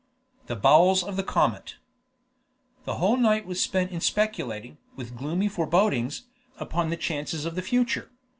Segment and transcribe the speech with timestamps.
[0.47, 1.75] THE BOWELS OF THE COMET
[2.85, 6.23] The whole night was spent in speculating, with gloomy forebodings,
[6.57, 8.09] upon the chances of the future.